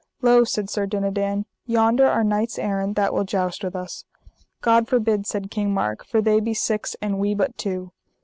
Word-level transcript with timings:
Lo, 0.23 0.43
said 0.43 0.67
Sir 0.67 0.87
Dinadan, 0.87 1.45
yonder 1.67 2.07
are 2.07 2.23
knights 2.23 2.57
errant 2.57 2.95
that 2.95 3.13
will 3.13 3.23
joust 3.23 3.63
with 3.63 3.75
us. 3.75 4.03
God 4.61 4.87
forbid, 4.87 5.27
said 5.27 5.51
King 5.51 5.71
Mark, 5.75 6.03
for 6.03 6.23
they 6.23 6.39
be 6.39 6.55
six 6.55 6.95
and 7.03 7.19
we 7.19 7.35
but 7.35 7.55
two. 7.55 7.91